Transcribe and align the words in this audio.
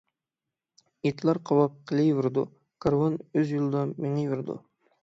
ئىتلار 1.09 1.39
قاۋاپ 1.51 1.75
قېلىۋېرىدۇ، 1.91 2.45
كارۋان 2.87 3.21
ئۆز 3.37 3.57
يولىدا 3.59 3.89
مېڭىۋېرىدۇ. 3.95 4.61